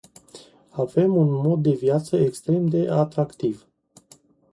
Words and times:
Avem 0.83 1.15
un 1.17 1.29
mod 1.33 1.61
de 1.63 1.71
viață 1.71 2.17
extrem 2.19 2.67
de 2.67 2.89
atractiv. 2.91 3.67